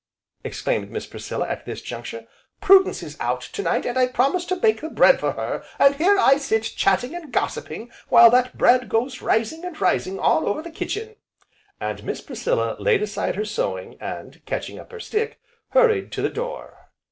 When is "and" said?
3.85-3.99, 5.77-5.93, 7.13-7.31, 9.63-9.79, 11.79-12.03, 14.01-14.43